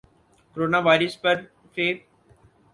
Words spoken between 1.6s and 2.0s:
ف